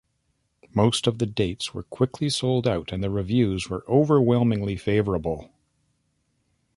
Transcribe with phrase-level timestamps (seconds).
[0.73, 5.51] Most of the dates were quickly sold out, and the reviews were overwhelmingly favorable.